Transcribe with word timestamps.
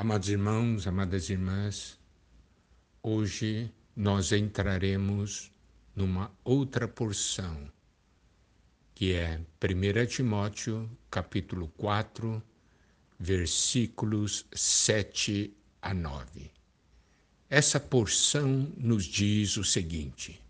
Amados 0.00 0.30
irmãos, 0.30 0.86
amadas 0.86 1.28
irmãs, 1.28 1.98
hoje 3.02 3.70
nós 3.94 4.32
entraremos 4.32 5.52
numa 5.94 6.32
outra 6.42 6.88
porção, 6.88 7.70
que 8.94 9.12
é 9.12 9.38
1 9.62 10.06
Timóteo, 10.06 10.90
capítulo 11.10 11.68
4, 11.76 12.42
versículos 13.18 14.46
7 14.54 15.54
a 15.82 15.92
9. 15.92 16.50
Essa 17.50 17.78
porção 17.78 18.72
nos 18.78 19.04
diz 19.04 19.58
o 19.58 19.64
seguinte: 19.64 20.42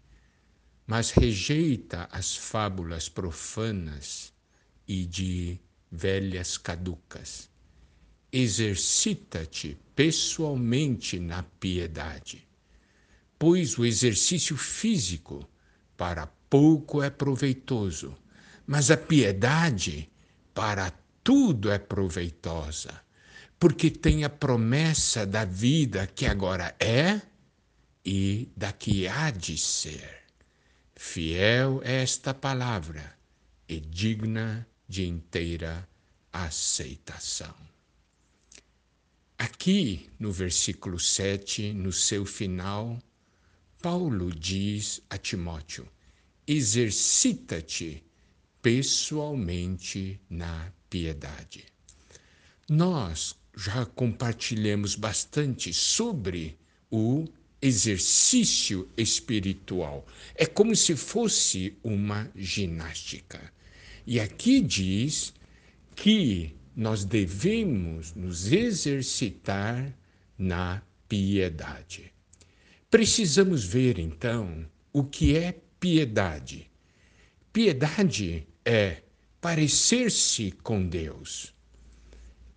Mas 0.86 1.10
rejeita 1.10 2.08
as 2.12 2.36
fábulas 2.36 3.08
profanas 3.08 4.32
e 4.86 5.04
de 5.04 5.58
velhas 5.90 6.56
caducas 6.56 7.49
exercita-te 8.32 9.76
pessoalmente 9.94 11.18
na 11.18 11.42
piedade, 11.42 12.46
pois 13.38 13.76
o 13.78 13.84
exercício 13.84 14.56
físico 14.56 15.48
para 15.96 16.26
pouco 16.48 17.02
é 17.02 17.10
proveitoso, 17.10 18.16
mas 18.66 18.90
a 18.90 18.96
piedade 18.96 20.10
para 20.54 20.92
tudo 21.22 21.70
é 21.70 21.78
proveitosa, 21.78 23.00
porque 23.58 23.90
tem 23.90 24.24
a 24.24 24.30
promessa 24.30 25.26
da 25.26 25.44
vida 25.44 26.06
que 26.06 26.26
agora 26.26 26.74
é 26.78 27.20
e 28.04 28.48
da 28.56 28.72
que 28.72 29.06
há 29.06 29.30
de 29.30 29.58
ser. 29.58 30.20
Fiel 30.94 31.80
é 31.84 32.02
esta 32.02 32.32
palavra 32.32 33.14
e 33.68 33.80
digna 33.80 34.66
de 34.88 35.06
inteira 35.06 35.88
aceitação. 36.32 37.54
Aqui 39.40 40.06
no 40.18 40.30
versículo 40.30 41.00
7, 41.00 41.72
no 41.72 41.90
seu 41.94 42.26
final, 42.26 42.98
Paulo 43.80 44.30
diz 44.30 45.00
a 45.08 45.16
Timóteo: 45.16 45.88
exercita-te 46.46 48.04
pessoalmente 48.60 50.20
na 50.28 50.70
piedade. 50.90 51.64
Nós 52.68 53.34
já 53.56 53.86
compartilhamos 53.86 54.94
bastante 54.94 55.72
sobre 55.72 56.58
o 56.90 57.26
exercício 57.62 58.86
espiritual. 58.94 60.06
É 60.34 60.44
como 60.44 60.76
se 60.76 60.94
fosse 60.94 61.78
uma 61.82 62.30
ginástica. 62.36 63.50
E 64.06 64.20
aqui 64.20 64.60
diz 64.60 65.32
que 65.96 66.59
nós 66.74 67.04
devemos 67.04 68.14
nos 68.14 68.52
exercitar 68.52 69.94
na 70.38 70.82
piedade. 71.08 72.12
Precisamos 72.90 73.64
ver, 73.64 73.98
então, 73.98 74.66
o 74.92 75.04
que 75.04 75.36
é 75.36 75.54
piedade. 75.78 76.70
Piedade 77.52 78.46
é 78.64 79.02
parecer-se 79.40 80.52
com 80.62 80.86
Deus, 80.86 81.54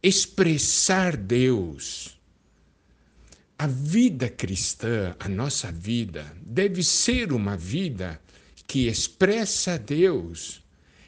expressar 0.01 1.15
Deus. 1.15 2.19
A 3.57 3.67
vida 3.67 4.27
cristã, 4.29 5.15
a 5.19 5.29
nossa 5.29 5.71
vida, 5.71 6.35
deve 6.41 6.83
ser 6.83 7.31
uma 7.31 7.55
vida 7.55 8.19
que 8.67 8.87
expressa 8.87 9.77
Deus 9.77 10.62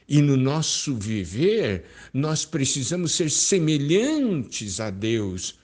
e 0.07 0.21
no 0.21 0.37
nosso 0.37 0.95
viver, 0.95 1.85
nós 2.13 2.45
precisamos 2.45 3.13
ser 3.13 3.31
semelhantes 3.31 4.79
a 4.79 4.89
Deus 4.89 5.57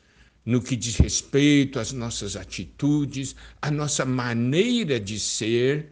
no 0.44 0.61
que 0.61 0.75
diz 0.75 0.95
respeito 0.95 1.80
às 1.80 1.92
nossas 1.92 2.36
atitudes, 2.36 3.36
à 3.61 3.70
nossa 3.70 4.03
maneira 4.03 5.00
de 5.00 5.20
ser 5.20 5.92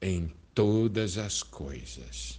em 0.00 0.32
todas 0.54 1.18
as 1.18 1.42
coisas. 1.42 2.38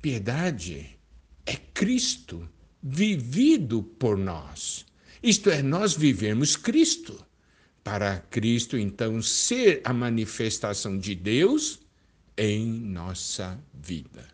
Piedade 0.00 0.98
é 1.46 1.56
Cristo 1.72 2.48
vivido 2.82 3.82
por 3.82 4.18
nós. 4.18 4.84
Isto 5.22 5.50
é, 5.50 5.62
nós 5.62 5.94
vivemos 5.94 6.56
Cristo. 6.56 7.24
Para 7.84 8.18
Cristo, 8.18 8.76
então, 8.76 9.20
ser 9.20 9.80
a 9.84 9.92
manifestação 9.92 10.98
de 10.98 11.14
Deus 11.14 11.81
em 12.36 12.66
nossa 12.66 13.62
vida. 13.74 14.26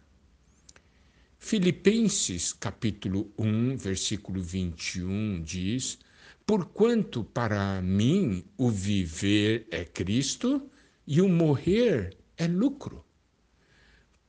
Filipenses 1.38 2.52
capítulo 2.52 3.32
1, 3.38 3.76
versículo 3.76 4.42
21 4.42 5.42
diz: 5.42 5.98
Porquanto 6.44 7.24
para 7.24 7.80
mim 7.82 8.44
o 8.56 8.70
viver 8.70 9.66
é 9.70 9.84
Cristo 9.84 10.70
e 11.06 11.20
o 11.20 11.28
morrer 11.28 12.16
é 12.36 12.46
lucro. 12.46 13.04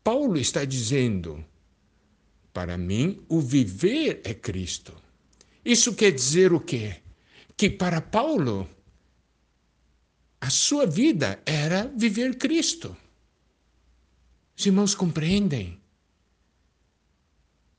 Paulo 0.04 0.38
está 0.38 0.64
dizendo: 0.64 1.44
para 2.54 2.78
mim 2.78 3.22
o 3.28 3.40
viver 3.40 4.22
é 4.24 4.34
Cristo. 4.34 4.94
Isso 5.64 5.94
quer 5.94 6.12
dizer 6.12 6.54
o 6.54 6.60
quê? 6.60 6.98
Que 7.56 7.70
para 7.70 8.02
Paulo 8.02 8.70
a 10.42 10.50
sua 10.50 10.86
vida 10.86 11.42
era 11.46 11.92
viver 11.96 12.38
Cristo. 12.38 12.96
Os 14.60 14.66
irmãos 14.66 14.94
compreendem? 14.94 15.80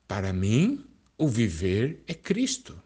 Para 0.09 0.33
mim, 0.33 0.83
o 1.19 1.29
viver 1.29 2.03
é 2.07 2.15
Cristo. 2.15 2.83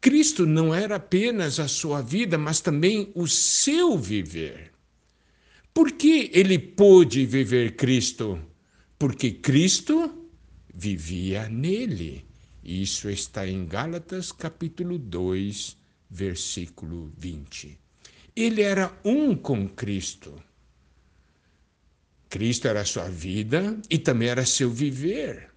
Cristo 0.00 0.46
não 0.46 0.72
era 0.72 0.94
apenas 0.94 1.58
a 1.58 1.66
sua 1.66 2.00
vida, 2.00 2.38
mas 2.38 2.60
também 2.60 3.10
o 3.16 3.26
seu 3.26 3.98
viver. 3.98 4.70
Por 5.74 5.90
que 5.90 6.30
ele 6.32 6.56
pôde 6.60 7.26
viver 7.26 7.74
Cristo? 7.74 8.40
Porque 8.96 9.32
Cristo 9.32 10.28
vivia 10.72 11.48
nele. 11.48 12.24
Isso 12.62 13.10
está 13.10 13.48
em 13.48 13.66
Gálatas 13.66 14.30
capítulo 14.30 14.96
2, 14.96 15.76
versículo 16.08 17.12
20. 17.18 17.76
Ele 18.36 18.62
era 18.62 18.96
um 19.04 19.34
com 19.34 19.68
Cristo. 19.68 20.40
Cristo 22.32 22.66
era 22.66 22.80
a 22.80 22.84
sua 22.86 23.10
vida 23.10 23.78
e 23.90 23.98
também 23.98 24.28
era 24.30 24.46
seu 24.46 24.70
viver. 24.70 25.50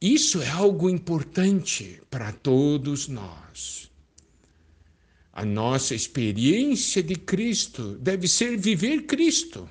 Isso 0.00 0.40
é 0.40 0.48
algo 0.48 0.88
importante 0.88 2.00
para 2.08 2.30
todos 2.30 3.08
nós. 3.08 3.90
A 5.32 5.44
nossa 5.44 5.92
experiência 5.92 7.02
de 7.02 7.16
Cristo 7.16 7.98
deve 7.98 8.28
ser 8.28 8.56
viver 8.56 9.06
Cristo 9.06 9.68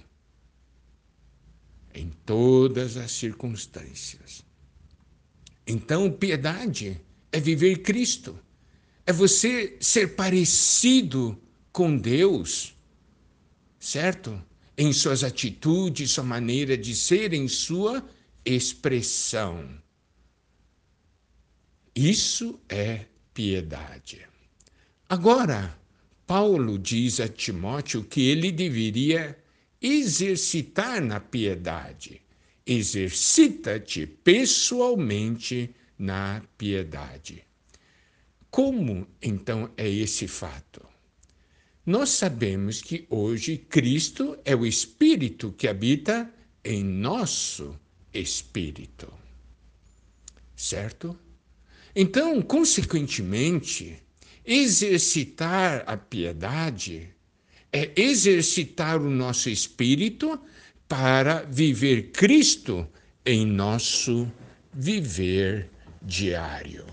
em 1.94 2.10
todas 2.26 2.98
as 2.98 3.14
circunstâncias. 3.14 4.44
Então, 5.66 6.12
piedade 6.12 7.00
é 7.32 7.40
viver 7.40 7.84
Cristo, 7.84 8.38
é 9.06 9.14
você 9.14 9.78
ser 9.80 10.18
parecido 10.18 11.42
com 11.72 11.98
Deus, 11.98 12.76
certo? 13.80 14.44
Em 14.78 14.94
suas 14.94 15.24
atitudes, 15.24 16.12
sua 16.12 16.24
maneira 16.24 16.78
de 16.78 16.96
ser, 16.96 17.34
em 17.34 17.48
sua 17.48 18.08
expressão. 18.46 19.82
Isso 21.96 22.60
é 22.70 23.06
piedade. 23.34 24.28
Agora, 25.10 25.76
Paulo 26.28 26.78
diz 26.78 27.20
a 27.20 27.28
Timóteo 27.28 28.04
que 28.04 28.22
ele 28.22 28.52
deveria 28.52 29.38
exercitar 29.82 31.02
na 31.02 31.20
piedade. 31.20 32.22
Exercita-te 32.66 34.06
pessoalmente 34.06 35.74
na 35.98 36.44
piedade. 36.58 37.44
Como 38.52 39.08
então 39.22 39.72
é 39.76 39.90
esse 39.90 40.28
fato? 40.28 40.87
Nós 41.88 42.10
sabemos 42.10 42.82
que 42.82 43.08
hoje 43.10 43.58
Cristo 43.58 44.38
é 44.44 44.54
o 44.54 44.66
Espírito 44.66 45.54
que 45.54 45.70
habita 45.70 46.30
em 46.62 46.84
nosso 46.84 47.80
espírito. 48.14 49.08
Certo? 50.54 51.18
Então, 51.96 52.42
consequentemente, 52.42 54.04
exercitar 54.46 55.86
a 55.88 55.96
piedade 55.96 57.08
é 57.72 57.94
exercitar 57.96 59.02
o 59.02 59.10
nosso 59.10 59.50
espírito 59.50 60.38
para 60.90 61.44
viver 61.44 62.12
Cristo 62.12 62.86
em 63.26 63.46
nosso 63.46 64.30
viver 64.74 65.70
diário. 66.02 66.86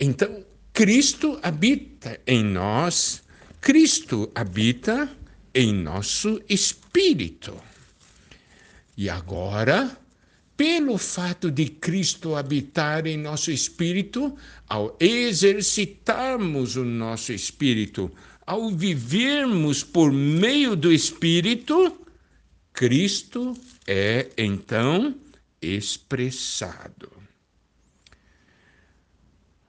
Então, 0.00 0.44
Cristo 0.76 1.40
habita 1.42 2.20
em 2.26 2.44
nós, 2.44 3.22
Cristo 3.62 4.30
habita 4.34 5.10
em 5.54 5.72
nosso 5.72 6.38
espírito. 6.50 7.56
E 8.94 9.08
agora 9.08 9.96
pelo 10.54 10.98
fato 10.98 11.50
de 11.50 11.70
Cristo 11.70 12.36
habitar 12.36 13.06
em 13.06 13.16
nosso 13.16 13.50
espírito, 13.50 14.36
ao 14.68 14.94
exercitarmos 15.00 16.76
o 16.76 16.84
nosso 16.84 17.32
espírito, 17.32 18.12
ao 18.46 18.68
vivermos 18.70 19.82
por 19.82 20.12
meio 20.12 20.76
do 20.76 20.92
espírito, 20.92 22.04
Cristo 22.74 23.56
é 23.86 24.28
então 24.36 25.14
expressado. 25.62 27.15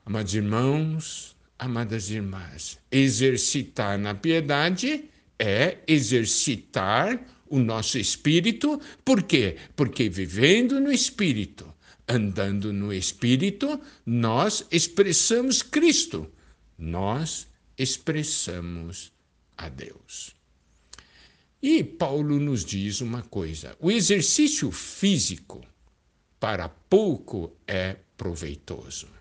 Amados 0.08 0.34
irmãos, 0.34 1.36
amadas 1.60 2.10
irmãs, 2.10 2.80
exercitar 2.90 4.00
na 4.00 4.16
piedade 4.16 5.04
é 5.38 5.80
exercitar 5.86 7.28
o 7.50 7.60
nosso 7.60 7.98
espírito. 7.98 8.80
Por 9.04 9.24
quê? 9.24 9.58
Porque 9.76 10.08
vivendo 10.08 10.80
no 10.80 10.94
espírito, 10.94 11.74
andando 12.08 12.72
no 12.72 12.94
espírito, 12.94 13.82
nós 14.06 14.66
expressamos 14.72 15.62
Cristo. 15.62 16.32
Nós 16.78 17.46
expressamos 17.78 19.12
a 19.58 19.68
Deus. 19.68 20.34
E 21.62 21.84
Paulo 21.84 22.40
nos 22.40 22.64
diz 22.64 23.02
uma 23.02 23.24
coisa: 23.24 23.76
o 23.78 23.92
exercício 23.92 24.72
físico 24.72 25.62
para 26.40 26.70
pouco 26.70 27.58
é 27.68 27.98
proveitoso. 28.16 29.17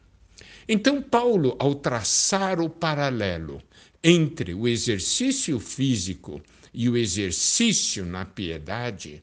Então, 0.68 1.00
Paulo, 1.00 1.54
ao 1.60 1.76
traçar 1.76 2.60
o 2.60 2.68
paralelo 2.68 3.62
entre 4.02 4.52
o 4.52 4.66
exercício 4.66 5.60
físico 5.60 6.42
e 6.74 6.88
o 6.88 6.96
exercício 6.96 8.04
na 8.04 8.24
piedade, 8.24 9.22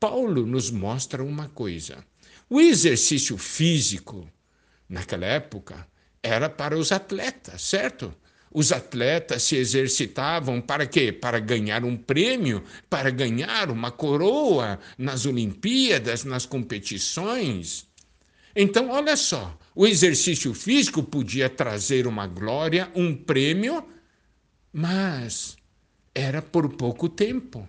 Paulo 0.00 0.46
nos 0.46 0.70
mostra 0.70 1.22
uma 1.22 1.48
coisa. 1.48 2.04
O 2.48 2.58
exercício 2.60 3.36
físico, 3.36 4.26
naquela 4.88 5.26
época, 5.26 5.86
era 6.22 6.48
para 6.48 6.78
os 6.78 6.90
atletas, 6.90 7.60
certo? 7.60 8.14
Os 8.50 8.72
atletas 8.72 9.42
se 9.42 9.56
exercitavam 9.56 10.60
para 10.60 10.86
quê? 10.86 11.12
Para 11.12 11.38
ganhar 11.38 11.84
um 11.84 11.98
prêmio, 11.98 12.64
para 12.88 13.10
ganhar 13.10 13.70
uma 13.70 13.90
coroa 13.90 14.78
nas 14.96 15.26
Olimpíadas, 15.26 16.24
nas 16.24 16.46
competições. 16.46 17.86
Então, 18.56 18.88
olha 18.88 19.16
só, 19.16 19.57
o 19.74 19.86
exercício 19.86 20.52
físico 20.54 21.02
podia 21.02 21.48
trazer 21.48 22.06
uma 22.06 22.26
glória, 22.26 22.90
um 22.94 23.14
prêmio, 23.14 23.84
mas 24.72 25.56
era 26.14 26.42
por 26.42 26.68
pouco 26.70 27.08
tempo. 27.08 27.68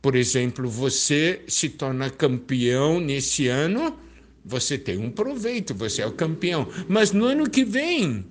Por 0.00 0.16
exemplo, 0.16 0.68
você 0.68 1.44
se 1.46 1.68
torna 1.68 2.10
campeão 2.10 2.98
nesse 2.98 3.46
ano, 3.46 3.98
você 4.44 4.76
tem 4.76 4.98
um 4.98 5.10
proveito, 5.10 5.74
você 5.74 6.02
é 6.02 6.06
o 6.06 6.12
campeão. 6.12 6.66
Mas 6.88 7.12
no 7.12 7.24
ano 7.26 7.48
que 7.48 7.64
vem, 7.64 8.26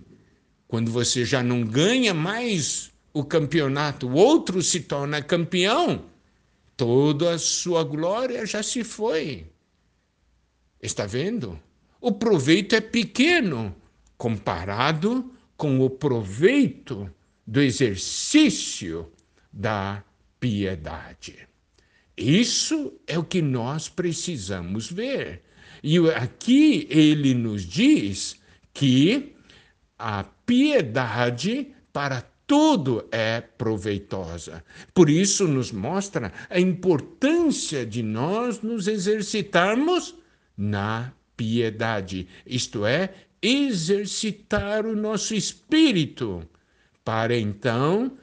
quando 0.67 0.91
você 0.91 1.23
já 1.23 1.41
não 1.41 1.63
ganha 1.63 2.13
mais 2.13 2.91
o 3.13 3.23
campeonato, 3.23 4.07
o 4.07 4.13
outro 4.13 4.61
se 4.61 4.81
torna 4.81 5.21
campeão, 5.21 6.05
toda 6.75 7.35
a 7.35 7.39
sua 7.39 7.83
glória 7.83 8.45
já 8.45 8.61
se 8.63 8.83
foi. 8.83 9.45
Está 10.81 11.05
vendo? 11.05 11.59
O 12.01 12.11
proveito 12.11 12.75
é 12.75 12.81
pequeno 12.81 13.75
comparado 14.17 15.31
com 15.55 15.79
o 15.81 15.87
proveito 15.87 17.07
do 17.45 17.61
exercício 17.61 19.11
da 19.53 20.03
piedade. 20.39 21.47
Isso 22.17 22.99
é 23.05 23.19
o 23.19 23.23
que 23.23 23.39
nós 23.39 23.87
precisamos 23.87 24.91
ver. 24.91 25.43
E 25.83 25.99
aqui 26.09 26.87
ele 26.89 27.35
nos 27.35 27.63
diz 27.63 28.35
que 28.73 29.35
a 29.99 30.23
piedade 30.23 31.71
para 31.93 32.21
tudo 32.47 33.07
é 33.11 33.41
proveitosa. 33.41 34.63
Por 34.91 35.07
isso, 35.07 35.47
nos 35.47 35.71
mostra 35.71 36.33
a 36.49 36.59
importância 36.59 37.85
de 37.85 38.01
nós 38.01 38.61
nos 38.61 38.87
exercitarmos 38.87 40.15
na 40.57 41.13
piedade, 41.41 42.27
isto 42.45 42.85
é, 42.85 43.11
exercitar 43.41 44.85
o 44.85 44.95
nosso 44.95 45.33
espírito 45.33 46.47
para 47.03 47.35
então 47.35 48.15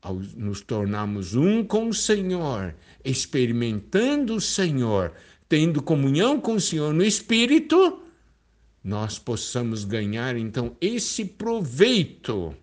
ao 0.00 0.14
nos 0.14 0.62
tornarmos 0.62 1.34
um 1.34 1.62
com 1.62 1.90
o 1.90 1.94
Senhor, 1.94 2.74
experimentando 3.04 4.36
o 4.36 4.40
Senhor, 4.40 5.12
tendo 5.50 5.82
comunhão 5.82 6.40
com 6.40 6.54
o 6.54 6.60
Senhor 6.60 6.94
no 6.94 7.04
Espírito, 7.04 8.02
nós 8.82 9.18
possamos 9.18 9.84
ganhar 9.84 10.34
então 10.34 10.74
esse 10.80 11.26
proveito. 11.26 12.56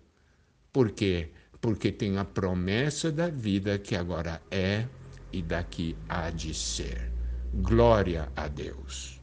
Por 0.72 0.90
quê? 0.90 1.28
Porque 1.60 1.92
tem 1.92 2.18
a 2.18 2.24
promessa 2.24 3.12
da 3.12 3.28
vida 3.28 3.78
que 3.78 3.94
agora 3.94 4.42
é 4.50 4.86
e 5.32 5.40
daqui 5.40 5.96
há 6.08 6.30
de 6.30 6.52
ser. 6.52 7.12
Glória 7.54 8.28
a 8.34 8.48
Deus. 8.48 9.19